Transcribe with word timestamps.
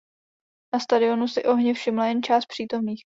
Na 0.73 0.79
stadionu 0.79 1.27
si 1.27 1.43
ohně 1.45 1.73
všimla 1.73 2.05
jen 2.07 2.23
část 2.23 2.45
přítomných. 2.45 3.03